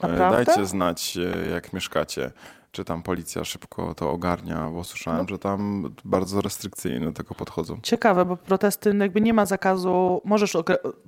[0.00, 0.44] E, Naprawdę?
[0.44, 2.30] Dajcie znać, e, jak mieszkacie.
[2.78, 5.28] Czy tam policja szybko to ogarnia, bo słyszałem, No.
[5.28, 7.78] że tam bardzo restrykcyjnie do tego podchodzą.
[7.82, 10.56] Ciekawe, bo protesty no jakby nie ma zakazu, możesz,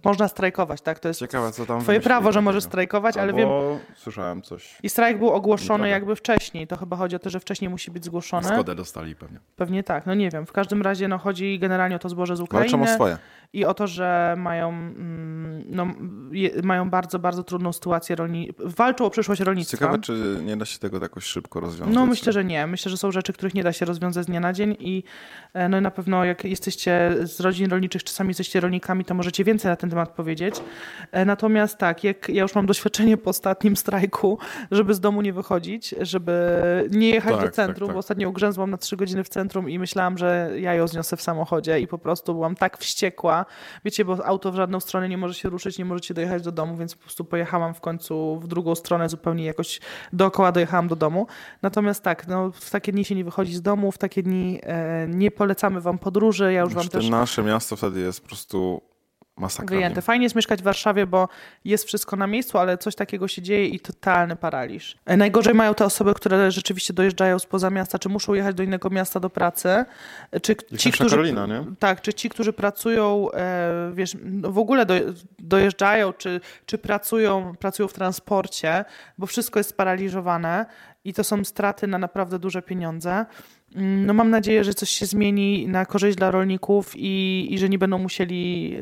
[0.04, 0.98] można strajkować, tak?
[0.98, 3.48] To jest Ciekawe, co tam twoje prawo, że możesz strajkować, ale wiem,
[3.96, 4.78] słyszałem coś.
[4.82, 6.66] i strajk był ogłoszony jakby wcześniej.
[6.66, 8.48] To chyba chodzi o to, że wcześniej musi być zgłoszony.
[8.48, 9.40] Zgodę dostali pewnie.
[9.56, 10.46] Pewnie tak, no nie wiem.
[10.46, 12.78] W każdym razie no, chodzi generalnie o to zboże z Ukrainy.
[12.78, 13.18] Walczą o swoje.
[13.52, 15.86] i o to, że mają, mm, no,
[16.32, 18.50] je, mają bardzo, bardzo trudną sytuację rolni...
[18.58, 19.76] walczą o przyszłość rolnictwa.
[19.76, 21.94] Ciekawe, czy nie da się tego jakoś szybko rozwiązać.
[21.94, 22.66] No myślę, że nie.
[22.66, 25.02] Myślę, że są rzeczy, których nie da się rozwiązać z dnia na dzień i
[25.54, 29.44] e, no i na pewno jak jesteście z rodzin rolniczych, czasami jesteście rolnikami, to możecie
[29.44, 30.54] więcej na ten temat powiedzieć.
[31.12, 34.38] E, Natomiast tak, jak ja już mam doświadczenie po ostatnim strajku,
[34.70, 37.94] żeby z domu nie wychodzić, żeby nie jechać Tak, do tak, centrum, tak.
[37.94, 41.22] bo ostatnio ugrzęzłam na trzy godziny w centrum i myślałam, że ja ją zniosę w
[41.22, 43.46] samochodzie i po prostu byłam tak wściekła.
[43.84, 46.76] Wiecie, bo auto w żadną stronę nie może się ruszyć, nie możecie dojechać do domu,
[46.76, 49.80] więc po prostu pojechałam w końcu w drugą stronę, zupełnie jakoś
[50.12, 51.26] dookoła dojechałam do domu.
[51.62, 55.06] Natomiast tak, no, w takie dni się nie wychodzi z domu, w takie dni e,
[55.08, 56.52] nie polecamy wam podróży.
[56.52, 58.82] Ja już wam Znaczy, też to nasze miasto wtedy jest po prostu
[59.40, 59.76] masakra.
[59.76, 60.02] wyjęte.
[60.02, 61.28] Fajnie jest mieszkać w Warszawie, bo
[61.64, 64.98] jest wszystko na miejscu, ale coś takiego się dzieje i totalny paraliż.
[65.06, 68.90] E, Najgorzej mają te osoby, które rzeczywiście dojeżdżają spoza miasta, czy muszą jechać do innego
[68.90, 69.84] miasta do pracy,
[70.30, 71.10] e, czy Jak ci, którzy...
[71.10, 71.64] Karolina, nie?
[71.78, 74.94] Tak, czy ci, którzy pracują, e, wiesz, no w ogóle do,
[75.38, 78.84] dojeżdżają, czy, czy pracują, pracują w transporcie,
[79.18, 80.66] bo wszystko jest sparaliżowane
[81.04, 83.26] i to są straty na naprawdę duże pieniądze.
[83.76, 87.68] Mm, No mam nadzieję, że coś się zmieni na korzyść dla rolników i, i że
[87.68, 88.74] nie będą musieli,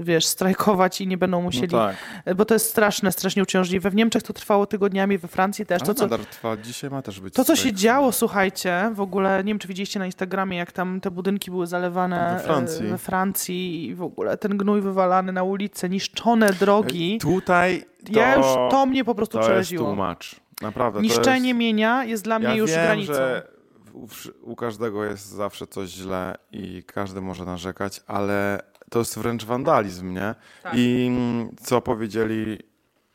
[0.00, 1.96] e, wiesz, strajkować i nie będą No musieli, tak.
[2.24, 3.90] e, bo to jest straszne, strasznie uciążliwe.
[3.90, 5.82] W Niemczech to trwało tygodniami, we Francji też.
[5.82, 6.56] To, co, nadal trwa.
[6.56, 9.98] Dzisiaj ma też być to, co się działo, słuchajcie, w ogóle, nie wiem, czy widzieliście
[9.98, 12.86] na Instagramie, jak tam te budynki były zalewane We Francji.
[12.86, 17.18] e, we Francji i w ogóle ten gnój wywalany na ulicę, niszczone drogi.
[17.18, 19.86] Tutaj to, ja już, to mnie po prostu to jest przeraziło.
[19.86, 20.40] tłumacz.
[20.60, 20.98] Naprawdę.
[20.98, 21.58] to Niszczenie jest...
[21.58, 23.12] mienia jest dla mnie ja już wiem, granicą.
[23.14, 23.48] że
[23.92, 24.06] u,
[24.42, 30.14] u każdego jest zawsze coś źle i każdy może narzekać, ale to jest wręcz wandalizm,
[30.14, 30.34] nie?
[30.62, 30.72] Tak.
[30.76, 32.58] I mm, co powiedzieli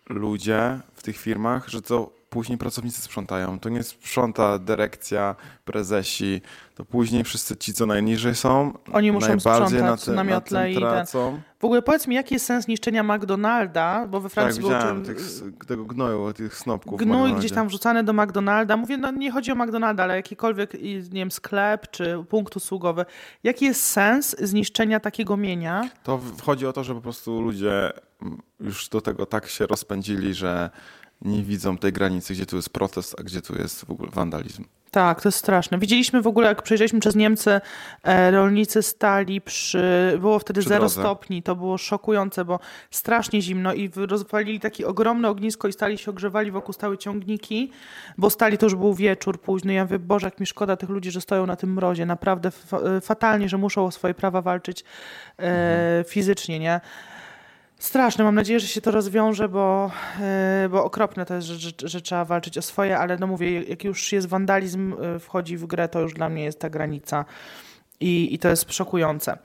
[0.10, 3.60] ludzie w tych firmach, że to później pracownicy sprzątają.
[3.60, 6.41] To nie sprząta dyrekcja, prezesi,
[6.76, 10.30] to później wszyscy ci, co najniżej są, Oni muszą najbardziej sprzątać na, tym, na na
[10.32, 11.41] miotle tym i tracą.
[11.60, 15.06] W ogóle powiedz mi, jaki jest sens niszczenia McDonalda, bo we Tak, Francji było widziałem
[15.06, 15.26] czym- tych,
[15.67, 17.00] tego gnoju, tych snopków.
[17.00, 18.78] gnój gdzieś tam wrzucany do McDonalda.
[18.78, 23.06] Mówię, no nie chodzi o McDonalda, ale jakikolwiek, nie wiem, sklep czy punkt usługowy.
[23.43, 25.89] Jaki jest sens zniszczenia takiego mienia?
[26.04, 27.91] To chodzi o to, że po prostu ludzie
[28.60, 30.69] już do tego tak się rozpędzili, że
[31.21, 34.65] nie widzą tej granicy, gdzie tu jest protest, a gdzie tu jest w ogóle wandalizm.
[34.91, 35.78] Tak, to jest straszne.
[35.80, 37.62] Widzieliśmy w ogóle, jak przejrzeliśmy przez Niemcy,
[38.04, 40.17] e, rolnicy stali przy.
[40.19, 41.01] Było wtedy Przy 0 drodze.
[41.01, 41.43] stopni.
[41.43, 42.60] To było szokujące, bo
[42.91, 47.71] strasznie zimno i rozpalili takie ogromne ognisko i stali się ogrzewali wokół stały ciągniki,
[48.17, 49.73] bo stali to już był wieczór późny.
[49.73, 52.06] Ja mówię, Boże, jak mi szkoda tych ludzi, że stoją na tym mrozie.
[52.06, 52.51] Naprawdę
[52.97, 54.84] e, fatalnie, że muszą o swoje prawa walczyć
[55.39, 56.82] e, fizycznie, nie?
[57.79, 61.71] Straszne, mam nadzieję, że się to rozwiąże, bo, e, bo okropne to jest, że, że,
[61.83, 65.65] że trzeba walczyć o swoje, ale no mówię, jak już jest wandalizm, e, wchodzi w
[65.65, 67.25] grę, to już dla mnie jest ta granica
[67.99, 69.38] i, i to jest szokujące.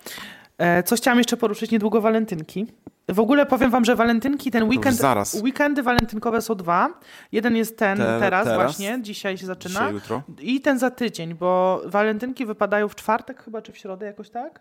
[0.58, 1.70] E, Co chciałam jeszcze poruszyć?
[1.70, 2.66] Niedługo walentynki.
[3.08, 5.34] W ogóle powiem wam, że walentynki, ten weekend, zaraz.
[5.42, 6.88] weekendy walentynkowe są dwa.
[7.32, 8.62] Jeden jest ten Te- teraz, teraz?
[8.62, 9.80] właśnie, dzisiaj się zaczyna.
[9.80, 10.22] Dzisiaj, jutro?
[10.40, 14.60] I ten za tydzień, bo walentynki wypadają w czwartek chyba, czy w środę jakoś tak?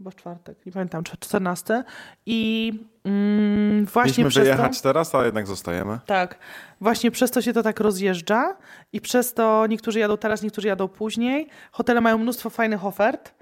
[0.00, 1.84] Chyba w czwartek, nie pamiętam, czy 14.
[2.26, 2.72] I
[3.04, 4.56] mm, właśnie Mieliśmy przez to...
[4.56, 5.98] wyjechać teraz, a jednak zostajemy.
[6.06, 6.38] Tak,
[6.80, 8.56] właśnie przez to się to tak rozjeżdża
[8.92, 11.48] i przez to niektórzy jadą teraz, niektórzy jadą później.
[11.72, 13.34] Hotele mają mnóstwo fajnych ofert.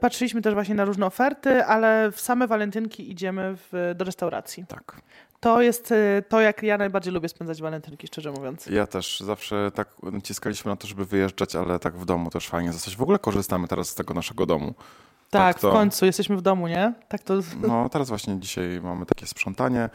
[0.00, 4.64] Patrzyliśmy też właśnie na różne oferty, ale w same walentynki idziemy w, do restauracji.
[4.68, 5.00] Tak.
[5.40, 8.66] To jest y, to, jak ja najbardziej lubię spędzać walentynki, szczerze mówiąc.
[8.66, 12.72] Ja też zawsze tak naciskaliśmy na to, żeby wyjeżdżać, ale tak w domu też fajnie
[12.72, 12.96] zostać.
[12.96, 14.74] W ogóle korzystamy teraz z tego naszego domu.
[15.30, 16.92] Tak, to- w końcu jesteśmy w domu, nie?
[17.08, 17.34] Tak to.
[17.68, 19.88] No teraz właśnie dzisiaj mamy takie sprzątanie,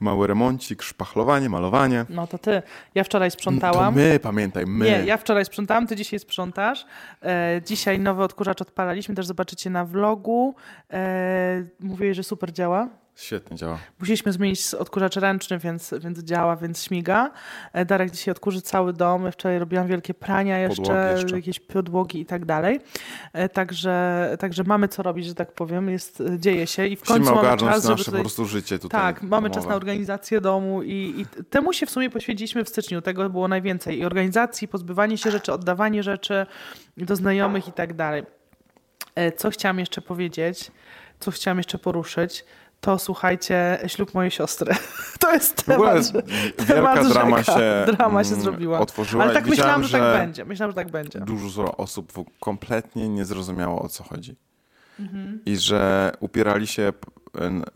[0.00, 2.04] mały remoncik, szpachlowanie, malowanie.
[2.08, 2.62] No to ty.
[2.94, 3.94] Ja wczoraj sprzątałam.
[3.94, 4.84] To my, pamiętaj, my.
[4.84, 6.86] Nie, ja wczoraj sprzątałam, ty dzisiaj sprzątasz.
[7.22, 10.54] E, dzisiaj nowy odkurzacz odpalaliśmy, też zobaczycie na vlogu.
[10.92, 12.88] E, mówię, że super działa.
[13.20, 13.78] Świetnie działa.
[14.00, 17.30] Musieliśmy zmienić odkurzacz ręczny, więc, więc działa, więc śmiga.
[17.72, 19.32] E, Darek dzisiaj odkurzy cały dom.
[19.32, 21.36] Wczoraj robiłam wielkie prania jeszcze, jeszcze.
[21.36, 22.80] jakieś podłogi i tak dalej.
[23.32, 25.90] E, Także, także mamy co robić, że tak powiem.
[25.90, 28.18] Jest, dzieje się i w Musimy końcu mamy czas, nasze tutaj...
[28.20, 29.00] po prostu życie tutaj.
[29.00, 33.02] Tak, mamy czas na organizację domu i, i temu się w sumie poświęciliśmy w styczniu.
[33.02, 33.98] Tego było najwięcej.
[33.98, 36.46] I organizacji, pozbywanie się rzeczy, oddawanie rzeczy
[36.96, 38.22] do znajomych i tak dalej.
[39.14, 40.70] E, Co chciałam jeszcze powiedzieć,
[41.20, 42.44] co chciałam jeszcze poruszyć,
[42.80, 44.74] to słuchajcie, ślub mojej siostry.
[45.20, 46.12] To jest temat,
[46.66, 47.52] temat wielka drama rzeka.
[47.52, 48.78] się, drama się mm, zrobiła.
[48.78, 50.44] otworzyła Ale tak myślałam, że tak będzie.
[50.44, 51.20] Myślałam, że tak będzie.
[51.20, 54.36] Dużo osób kompletnie nie zrozumiało o co chodzi.
[55.00, 55.40] Mhm.
[55.46, 56.92] I że upierali się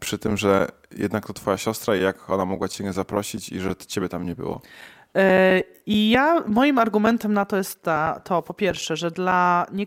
[0.01, 3.61] przy tym, że jednak to twoja siostra i jak ona mogła cię nie zaprosić i
[3.61, 4.61] że ciebie tam nie było.
[5.16, 9.87] E, I ja, moim argumentem na to jest ta, to, po pierwsze, że dla, nie,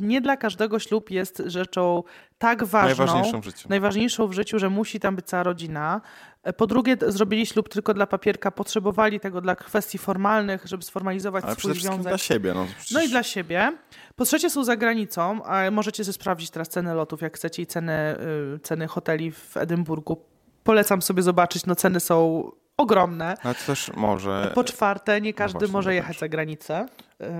[0.00, 2.02] nie dla każdego ślub jest rzeczą
[2.38, 3.68] tak ważną, Najważniejszą w życiu.
[3.68, 6.00] najważniejszą w życiu, że musi tam być cała rodzina.
[6.42, 11.44] E, Po drugie, zrobili ślub tylko dla papierka, potrzebowali tego dla kwestii formalnych, żeby sformalizować
[11.44, 12.02] Ale swój związek.
[12.08, 12.54] dla siebie.
[12.54, 12.90] No, przecież...
[12.90, 13.72] No i dla siebie.
[14.16, 17.66] Po trzecie są za granicą, a możecie sobie sprawdzić teraz ceny lotów, jak chcecie, i
[17.66, 18.16] ceny,
[18.54, 20.22] y, ceny hoteli w Edynburgu.
[20.64, 23.36] Polecam sobie zobaczyć, no ceny są ogromne.
[23.42, 26.88] Ale to też może, Po czwarte, nie każdy No właśnie, może no jechać za granicę.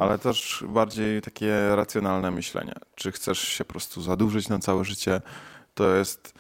[0.01, 2.75] Ale też bardziej takie racjonalne myślenie.
[2.95, 5.21] Czy chcesz się po prostu zadłużyć na całe życie?
[5.75, 6.35] To jest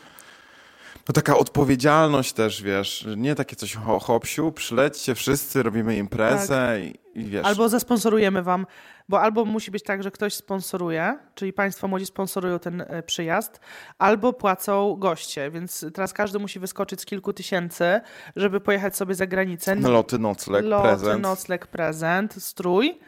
[1.09, 7.21] no taka odpowiedzialność też, wiesz, nie takie coś ho, hopsiu, przylećcie wszyscy, robimy imprezę i,
[7.21, 7.43] i wiesz.
[7.43, 7.51] Tak.
[7.51, 8.67] Albo zasponsorujemy wam,
[9.09, 13.61] bo albo musi być tak, że ktoś sponsoruje, czyli państwo młodzi sponsorują ten e, przyjazd,
[13.99, 18.01] albo płacą goście, więc teraz każdy musi wyskoczyć z kilku tysięcy,
[18.37, 19.75] żeby pojechać sobie za granicę.
[19.75, 21.23] Loty, nocleg, Loty, prezent.
[21.23, 22.99] nocleg, prezent, strój,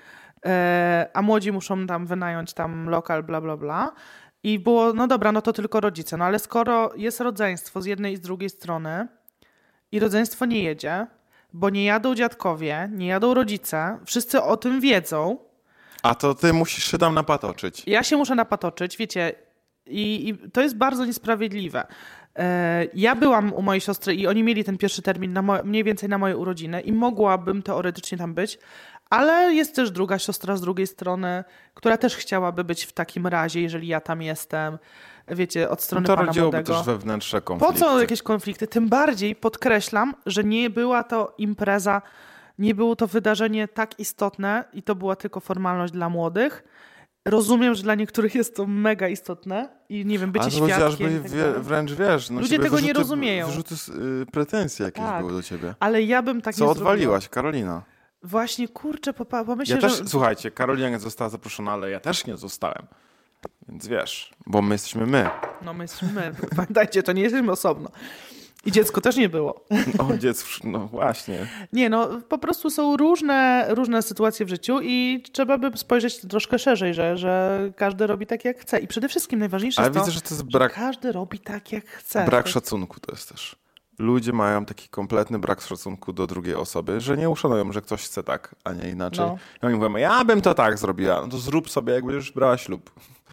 [0.46, 3.92] e, a młodzi muszą tam wynająć tam lokal, bla, bla, bla.
[4.52, 6.16] I było, no dobra, no to tylko rodzice.
[6.16, 9.08] No ale skoro jest rodzeństwo z jednej i z drugiej strony
[9.92, 11.06] i rodzeństwo nie jedzie,
[11.52, 15.38] bo nie jadą dziadkowie, nie jadą rodzice, wszyscy o tym wiedzą,
[16.02, 17.82] A to ty musisz się tam napatoczyć.
[17.86, 19.32] ja się muszę napatoczyć, wiecie,
[19.86, 21.86] i, i to jest bardzo niesprawiedliwe.
[22.36, 26.18] E, Ja byłam u mojej siostry i oni mieli ten pierwszy termin mniej więcej na
[26.18, 28.58] moje urodziny i mogłabym teoretycznie tam być,
[29.10, 31.44] ale jest też druga siostra z drugiej strony,
[31.74, 34.78] która też chciałaby być w takim razie, jeżeli ja tam jestem,
[35.28, 37.78] wiecie, od strony to pana rodziłoby też wewnętrzne Po konflikty.
[37.80, 38.66] co jakieś konflikty?
[38.66, 42.02] Tym bardziej podkreślam, że nie była to impreza,
[42.58, 46.64] nie było to wydarzenie tak istotne i to była tylko formalność dla młodych.
[47.28, 51.22] Rozumiem, że dla niektórych jest to mega istotne i nie wiem, bycie chociażby świadkiem.
[51.22, 53.46] tak wie, wręcz wiesz, no Ludzie tego nie wyrzuty, rozumieją.
[53.46, 53.74] Wyrzuty
[54.22, 55.20] y, pretensje jakieś Tak.
[55.20, 55.74] były do ciebie.
[55.80, 57.82] Ale ja bym tak Co nie odwaliłaś, Karolina?
[58.22, 60.08] Właśnie, kurczę, pomyślę, Ja też, że...
[60.08, 62.86] słuchajcie, Karolina nie została zaproszona, ale ja też nie zostałem.
[63.68, 65.30] Więc wiesz, bo my jesteśmy my.
[65.62, 67.90] No my jesteśmy, pamiętajcie, to nie jesteśmy osobno.
[68.64, 69.64] I dziecko też nie było.
[69.98, 71.46] O, dziecko, no właśnie.
[71.72, 76.58] Nie, no po prostu są różne, różne sytuacje w życiu i trzeba by spojrzeć troszkę
[76.58, 78.78] szerzej, że, że każdy robi tak jak chce.
[78.78, 81.72] I przede wszystkim najważniejsze Ale jest to, widzę, że to jest brak, każdy robi tak
[81.72, 82.24] jak chce.
[82.24, 83.56] brak To- szacunku to jest też.
[83.98, 88.22] Ludzie mają taki kompletny brak szacunku do drugiej osoby, że nie uszanują, że ktoś chce
[88.22, 89.26] tak, a nie inaczej.
[89.26, 89.38] No.
[89.62, 91.20] I oni mówią, ja bym to tak zrobiła.
[91.20, 92.90] No to zrób sobie, jak będziesz brała ślub.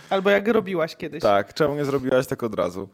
[0.10, 1.22] Albo jak robiłaś kiedyś.
[1.22, 2.90] Tak, czemu nie zrobiłaś tak od razu?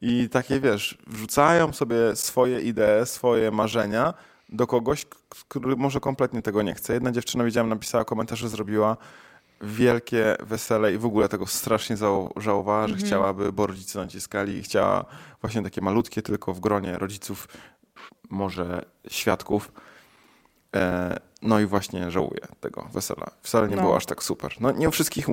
[0.00, 4.14] I takie, wiesz, wrzucają sobie swoje idee, swoje marzenia
[4.48, 5.06] do kogoś,
[5.48, 6.94] który może kompletnie tego nie chce.
[6.94, 8.96] Jedna dziewczyna, widziałem, napisała komentarz, że zrobiła
[9.60, 14.62] wielkie wesele i w ogóle tego strasznie żał- żałowała, że chciałaby, bo rodzice naciskali i
[14.62, 15.04] chciała
[15.40, 17.48] właśnie takie malutkie, tylko w gronie rodziców,
[18.30, 19.72] może świadków.
[20.76, 23.26] E, no i właśnie żałuję tego wesela.
[23.42, 23.82] Wcale nie No.
[23.82, 24.54] było aż tak super.
[24.60, 25.26] No nie u wszystkich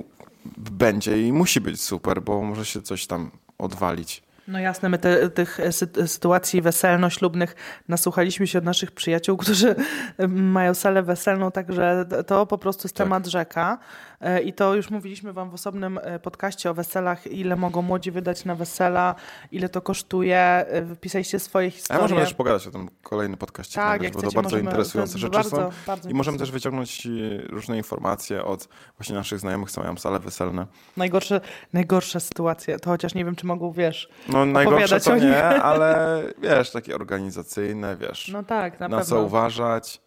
[0.58, 4.24] będzie i musi być super, bo może się coś tam odwalić.
[4.48, 7.56] No jasne, my te, tych sy- sytuacji weselno-ślubnych
[7.88, 9.76] nasłuchaliśmy się od naszych przyjaciół, którzy
[10.18, 13.06] em, mają salę weselną, także to po prostu jest Tak.
[13.06, 13.78] temat rzeka.
[14.22, 18.12] E, I to już mówiliśmy wam w osobnym e, podcaście o weselach, ile mogą młodzi
[18.12, 19.16] wydać na wesela,
[19.52, 20.38] ile to kosztuje.
[20.40, 22.02] E, Wypisaliście swoje A historie.
[22.02, 25.20] możemy też pogadać o tym kolejny podcaście, tak, nagrać, bo to bardzo możemy, interesujące to
[25.20, 25.70] rzeczy bardzo, są.
[25.88, 27.10] Bardzo I możemy też wyciągnąć e,
[27.48, 30.68] różne informacje od właśnie naszych znajomych, co mają sale weselne.
[30.98, 31.42] Najgorsze,
[31.74, 36.72] najgorsze sytuacje, to chociaż nie wiem, czy mogą, wiesz, No najgorsze to nie, ale wiesz,
[36.72, 39.10] takie organizacyjne, wiesz, no tak, na, na, pewno.
[39.16, 40.02] co uważać.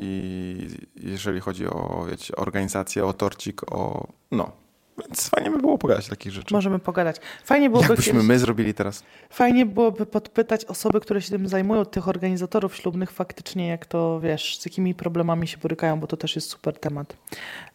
[0.00, 4.06] I jeżeli chodzi o wiecie, organizację, o torcik, o...
[4.30, 4.52] No,
[4.98, 6.54] więc fajnie by było pogadać takich rzeczy.
[6.54, 7.16] Możemy pogadać.
[7.44, 9.02] Fajnie byłoby Jakbyśmy my zrobili teraz.
[9.30, 14.58] Fajnie byłoby podpytać osoby, które się tym zajmują, tych organizatorów ślubnych, faktycznie jak to, wiesz,
[14.58, 17.16] z jakimi problemami się borykają, bo to też jest super temat.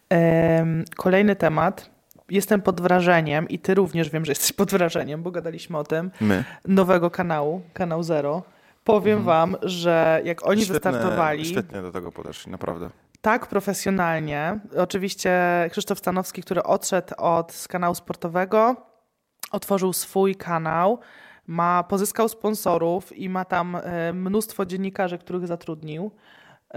[0.08, 1.93] Em, kolejny temat.
[2.30, 6.10] Jestem pod wrażeniem i ty również wiem, że jesteś pod wrażeniem, bo gadaliśmy o tym,
[6.20, 6.44] My.
[6.68, 8.42] nowego kanału, kanał Zero.
[8.84, 12.90] Powiem wam, że jak oni Świetne- wystartowali Świetnie do tego podeszli, naprawdę.
[13.20, 18.76] tak profesjonalnie, oczywiście Krzysztof Stanowski, który odszedł od z kanału sportowego,
[19.52, 20.98] otworzył swój kanał,
[21.46, 26.10] ma, pozyskał sponsorów i ma tam e, mnóstwo dziennikarzy, których zatrudnił,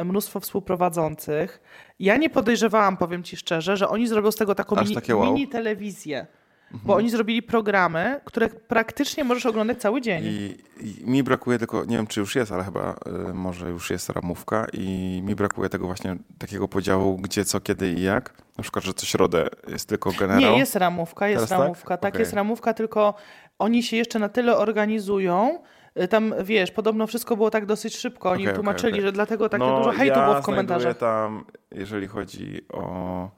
[0.06, 1.62] mnóstwo współprowadzących.
[2.00, 5.18] Ja nie podejrzewałam, powiem ci szczerze, że oni zrobią z tego taką mini, wow?
[5.18, 5.34] Mhm.
[5.34, 6.28] mini telewizję.
[6.72, 10.24] Bo oni zrobili programy, które praktycznie możesz oglądać cały dzień.
[10.26, 12.96] I, I mi brakuje tylko, nie wiem czy już jest, ale chyba
[13.30, 17.92] y, może już jest ramówka i mi brakuje tego właśnie takiego podziału gdzie, co, kiedy
[17.92, 18.34] i jak.
[18.58, 20.52] Na przykład, że co środę jest tylko generał.
[20.52, 21.60] Nie, jest ramówka, jest Teraz tak?
[21.60, 21.98] ramówka.
[21.98, 22.20] Tak, Okej.
[22.20, 23.14] jest ramówka, tylko
[23.60, 25.60] oni się jeszcze na tyle organizują.
[26.04, 28.32] Y, Tam, wiesz, podobno wszystko było tak dosyć szybko.
[28.32, 29.02] Oni okej, tłumaczyli, okej.
[29.02, 30.98] że dlatego takie no, dużo hejtu ja było w komentarzach.
[30.98, 33.30] tam, jeżeli chodzi o,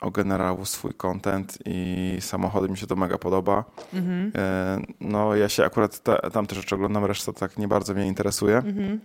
[0.00, 3.64] o generału, swój content i samochody mi się to mega podoba.
[3.94, 4.32] Mhm.
[4.36, 8.56] E, no ja się akurat te, tamte rzeczy oglądam, reszta tak nie bardzo mnie interesuje.
[8.56, 9.00] Mhm.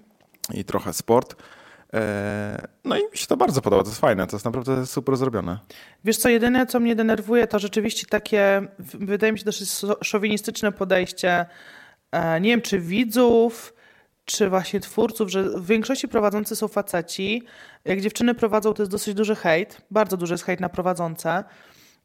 [0.54, 1.36] I trochę sport.
[1.94, 5.18] E, no i mi się to bardzo podoba, to jest fajne, to jest naprawdę super
[5.18, 5.60] zrobione.
[6.06, 9.70] Wiesz co, jedyne co mnie denerwuje, to rzeczywiście takie, wydaje mi się, dosyć
[10.02, 11.46] szowinistyczne podejście,
[12.42, 13.74] nie wiem, czy widzów,
[14.26, 17.44] czy właśnie twórców, że w większości prowadzący są faceci.
[17.86, 21.44] Jak dziewczyny prowadzą, to jest dosyć duży hejt, bardzo duży jest hejt na prowadzące.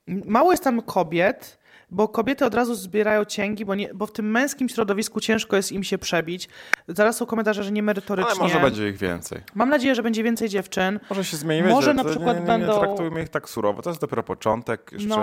[0.06, 1.58] Mało jest tam kobiet,
[1.90, 5.72] bo kobiety od razu zbierają cięgi, bo, nie, bo w tym męskim środowisku ciężko jest
[5.72, 6.48] im się przebić.
[6.88, 8.30] Zaraz są komentarze, że nie merytorycznie.
[8.32, 9.40] Ale może będzie ich więcej.
[9.54, 11.00] Mam nadzieję, że będzie więcej dziewczyn.
[11.10, 13.90] Może się zmieni, Może na przykład nie, nie, będą- Nie traktujmy ich tak surowo, to
[13.90, 15.16] jest dopiero początek, jeszcze No.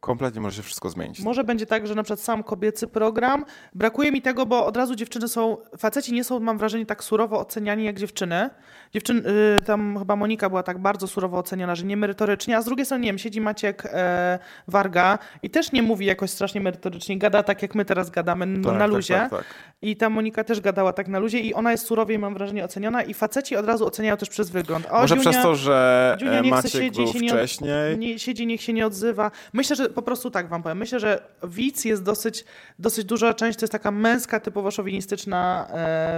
[0.00, 1.20] Kompletnie może się wszystko zmienić.
[1.20, 3.44] Może będzie tak, że na przykład sam kobiecy program.
[3.74, 7.38] Brakuje mi tego, bo od razu dziewczyny są, faceci nie są, mam wrażenie, tak surowo
[7.40, 8.50] oceniani jak dziewczyny.
[8.92, 12.64] Dziewczyn, y, tam chyba Monika była tak bardzo surowo oceniana, że nie merytorycznie, a z
[12.64, 17.18] drugiej strony, nie wiem, siedzi Maciek e, Warga i też nie mówi jakoś strasznie merytorycznie,
[17.18, 19.14] gada tak, jak my teraz gadamy Tak, na tak, luzie.
[19.14, 19.44] tak, tak.
[19.82, 23.02] I ta Monika też gadała tak na luzie i ona jest surowiej, mam wrażenie, oceniona
[23.02, 24.86] i faceci od razu oceniają też przez wygląd.
[24.90, 27.98] O, Może Dziunia, przez to, że Dziunia e, Maciek siedzieć był wcześniej.
[27.98, 29.30] nie siedzi, niech się nie odzywa.
[29.52, 30.78] Myślę, że po prostu tak wam powiem.
[30.78, 32.44] Myślę, że widz jest dosyć,
[32.78, 36.16] dosyć duża część, to jest taka męska, typowo szowinistyczna e,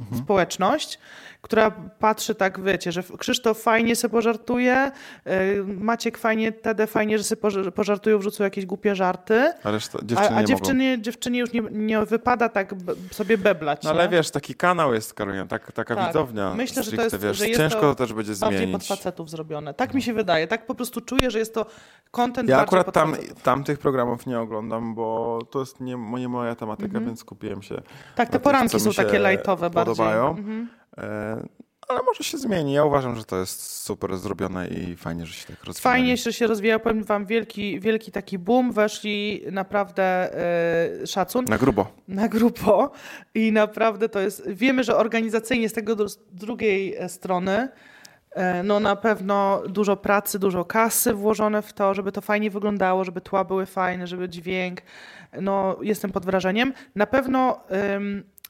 [0.00, 0.22] Mhm.
[0.24, 0.98] społeczność,
[1.42, 4.92] która patrzy tak, wiecie, że Krzysztof fajnie se pożartuje, e,
[5.66, 10.04] Maciek fajnie, Tede fajnie, że sobie poż- pożartują, wrzucą jakieś głupie żarty, A reszta a,
[10.04, 10.46] dziewczyny a mogą.
[10.46, 12.74] dziewczynie, dziewczynie już nie, nie wypada tak
[13.10, 13.82] sobie beblać.
[13.82, 14.08] No ale nie?
[14.08, 16.08] wiesz, taki kanał jest, Karolina, tak, taka Tak.
[16.08, 16.54] widownia.
[16.54, 18.72] Myślę, że to jest- wiesz, że jest ciężko to to też będzie bardziej zmienić.
[18.88, 19.74] pod facetów zrobione.
[19.74, 20.46] Tak mi się wydaje.
[20.48, 21.66] Tak po prostu czuję, że jest to
[22.10, 23.42] content Ja bardziej akurat pod tam, facetów.
[23.42, 27.04] tam tych programów nie oglądam, bo to jest nie, nie moja tematyka, Mhm.
[27.06, 27.82] więc kupiłem się
[28.14, 29.94] Tak, te poranki są takie lightowe bardziej.
[29.96, 30.28] podobają.
[30.28, 30.68] Mhm.
[30.98, 31.46] E,
[31.88, 32.72] ale może się zmieni.
[32.72, 35.82] Ja uważam, że to jest super zrobione i fajnie, że się tak rozwija.
[35.82, 36.78] Fajnie, że się rozwija.
[36.78, 38.72] Powiem wam, wielki, wielki taki boom.
[38.72, 40.30] Weszli naprawdę
[41.00, 41.44] yy, szacun.
[41.44, 41.86] Na grubo.
[42.08, 42.90] Na grubo.
[43.34, 44.48] I naprawdę to jest...
[44.50, 47.68] Wiemy, że organizacyjnie z tego z drugiej strony e,
[48.64, 53.20] no na pewno dużo pracy, dużo kasy włożone w to, żeby to fajnie wyglądało, żeby
[53.20, 54.80] tła były fajne, żeby dźwięk.
[55.40, 56.72] No jestem pod wrażeniem.
[56.94, 57.60] Na pewno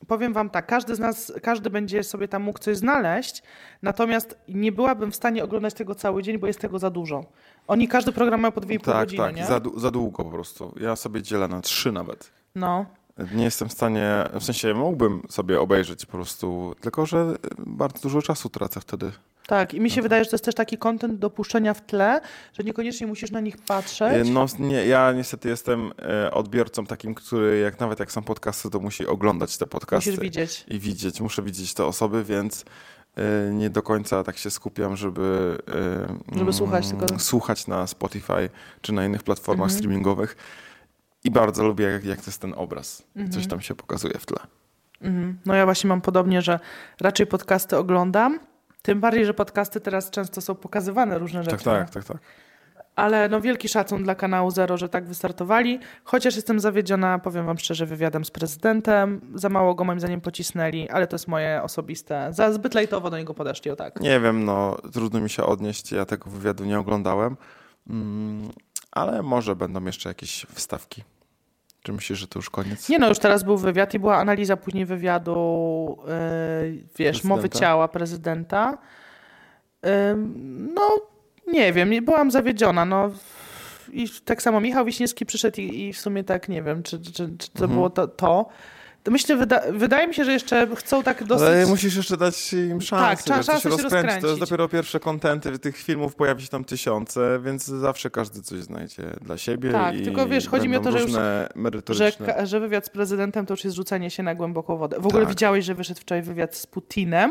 [0.06, 3.42] powiem wam tak, każdy z nas, każdy będzie sobie tam mógł coś znaleźć,
[3.82, 7.24] natomiast nie byłabym w stanie oglądać tego cały dzień, bo jest tego za dużo.
[7.66, 9.46] Oni każdy program ma po 2,5 tak, godziny, Tak, nie?
[9.46, 10.74] Za, za długo po prostu.
[10.80, 12.30] Ja sobie dzielę na trzy nawet.
[12.54, 12.86] No.
[13.34, 18.22] Nie jestem w stanie, w sensie mógłbym sobie obejrzeć po prostu, tylko że bardzo dużo
[18.22, 19.12] czasu tracę wtedy.
[19.46, 21.80] Tak, i mi się no wydaje, że to jest też taki kontent do puszczenia w
[21.86, 22.20] tle,
[22.52, 24.28] że niekoniecznie musisz na nich patrzeć.
[24.30, 28.80] No nie, ja niestety jestem e, odbiorcą takim, który jak nawet jak są podcasty, to
[28.80, 30.10] musi oglądać te podcasty.
[30.10, 30.64] Musisz widzieć.
[30.68, 32.64] I widzieć, muszę widzieć te osoby, więc
[33.16, 35.58] e, nie do końca tak się skupiam, żeby,
[36.32, 37.18] e, żeby słuchać, tylko...
[37.18, 38.48] słuchać na Spotify
[38.80, 39.78] czy na innych platformach mhm.
[39.78, 40.36] streamingowych.
[41.24, 43.02] I bardzo lubię, jak, jak to jest ten obraz.
[43.16, 43.32] Mhm.
[43.32, 44.38] Coś tam się pokazuje w tle.
[45.00, 45.38] Mhm.
[45.46, 46.60] No ja właśnie mam podobnie, że
[47.00, 48.38] raczej podcasty oglądam,
[48.82, 51.64] tym bardziej, że podcasty teraz często są pokazywane różne rzeczy.
[51.64, 52.18] Tak, tak, tak, tak.
[52.96, 55.80] Ale no wielki szacun dla kanału Zero, że tak wystartowali.
[56.04, 59.20] Chociaż jestem zawiedziona, powiem wam szczerze, wywiadem z prezydentem.
[59.34, 62.28] Za mało go moim zdaniem pocisnęli, ale to jest moje osobiste.
[62.32, 64.00] Za zbyt lejtowo do niego podeszli, o tak.
[64.00, 65.92] Nie wiem, no trudno mi się odnieść.
[65.92, 67.36] Ja tego wywiadu nie oglądałem.
[67.90, 68.48] Mm,
[68.90, 71.02] ale może będą jeszcze jakieś wstawki.
[71.82, 72.88] Czy myślisz, że to już koniec?
[72.88, 77.28] Nie no, już teraz był wywiad i była analiza później wywiadu, yy, wiesz, prezydenta?
[77.28, 78.78] mowy ciała prezydenta.
[79.82, 79.90] Yy,
[80.74, 81.00] no,
[81.46, 83.10] nie wiem, byłam zawiedziona, no.
[83.92, 87.12] I tak samo Michał Wiśniewski przyszedł i, i w sumie tak, nie wiem, czy, czy,
[87.12, 87.72] czy to mhm.
[87.72, 88.48] było to, to.
[89.02, 91.48] To myślę, wyda wydaje mi się, że jeszcze chcą tak dosyć...
[91.48, 93.24] Ale musisz jeszcze dać im szansę.
[93.24, 94.20] Tak, szansę się rozkręcić.
[94.20, 98.60] To jest dopiero pierwsze kontenty, tych filmów pojawi się tam tysiące, więc zawsze każdy coś
[98.60, 99.72] znajdzie dla siebie.
[99.72, 101.10] Tak, tylko wiesz, chodzi mi o to, że już,
[101.88, 104.96] że, że wywiad z prezydentem to już jest rzucanie się na głęboką wodę.
[105.00, 105.28] W ogóle tak.
[105.28, 107.30] widziałeś, że wyszedł wczoraj wywiad z Putinem?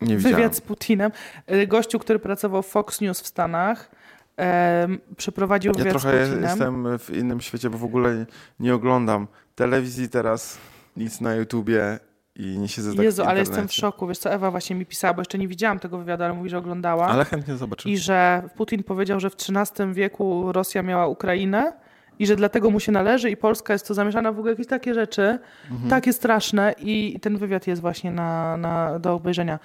[0.00, 0.54] Nie wywiad widziałem.
[0.54, 1.12] z Putinem.
[1.52, 3.90] Y, gościu, który pracował w Fox News w Stanach,
[4.36, 6.20] um, przeprowadził ja wywiad z Putinem.
[6.20, 8.26] Ja trochę jestem w innym świecie, bo w ogóle
[8.60, 10.58] nie oglądam telewizji teraz
[10.96, 11.98] nic na YouTubie
[12.36, 14.06] i nie siedzę tak Jezu, ale jestem w szoku.
[14.06, 16.58] Wiesz co, Ewa właśnie mi pisała, bo jeszcze nie widziałam tego wywiadu, ale mówi, że
[16.58, 17.06] oglądała.
[17.06, 17.88] Ale chętnie zobaczę.
[17.88, 21.72] I że Putin powiedział, że w XIII wieku Rosja miała Ukrainę
[22.18, 24.94] i że dlatego mu się należy i Polska jest to zamieszana w ogóle jakieś takie
[24.94, 25.38] rzeczy,
[25.70, 25.90] mhm.
[25.90, 29.58] takie straszne i ten wywiad jest właśnie na, na, do obejrzenia.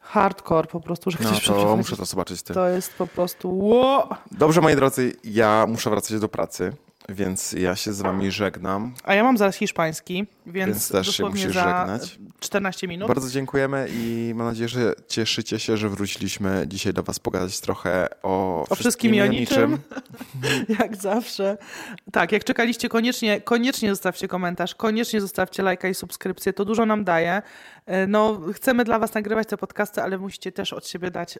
[0.00, 2.42] Hardcore po prostu, że no, chcesz to muszę to zobaczyć.
[2.42, 2.54] Ty.
[2.54, 4.08] To jest po prostu wow.
[4.30, 6.72] Dobrze, moi drodzy, ja muszę wracać do pracy.
[7.08, 8.94] Więc ja się z wami żegnam.
[9.04, 12.18] A ja mam zaraz hiszpański, więc, więc też się musisz żegnać.
[12.40, 13.08] 14 minut.
[13.08, 18.08] Bardzo dziękujemy i mam nadzieję, że cieszycie się, że wróciliśmy dzisiaj do was pogadać trochę
[18.22, 19.78] o, o wszystkim i o niczym.
[20.80, 21.58] jak zawsze.
[22.12, 27.04] Tak, jak czekaliście, koniecznie, koniecznie zostawcie komentarz, koniecznie zostawcie lajka i subskrypcję, to dużo nam
[27.04, 27.42] daje.
[27.86, 31.36] E, no, chcemy dla was nagrywać te podcasty, ale musicie też od siebie dać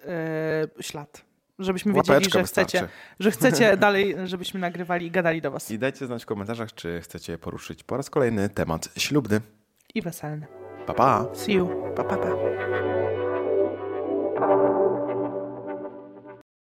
[0.77, 1.28] yy, ślad
[1.59, 2.89] żebyśmy wiedzieli, że chcecie,
[3.21, 5.71] że chcecie dalej, żebyśmy nagrywali i gadali do Was.
[5.71, 9.41] I dajcie znać w komentarzach, czy chcecie poruszyć po raz kolejny temat ślubny.
[9.95, 10.47] I weselny.
[10.87, 11.27] Pa, pa.
[11.35, 11.69] See you.
[11.97, 12.29] Pa, pa, pa.